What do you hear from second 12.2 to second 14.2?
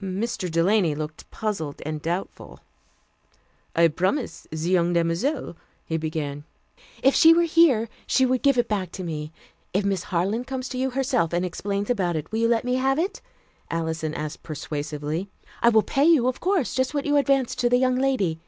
will you let me have it?" Alison